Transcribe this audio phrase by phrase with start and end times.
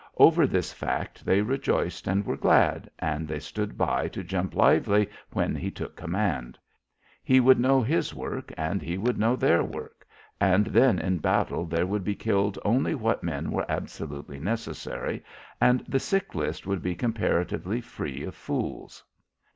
[0.17, 5.07] Over this fact they rejoiced and were glad, and they stood by to jump lively
[5.31, 6.57] when he took command.
[7.23, 10.03] He would know his work and he would know their work,
[10.39, 15.23] and then in battle there would be killed only what men were absolutely necessary
[15.61, 19.03] and the sick list would be comparatively free of fools.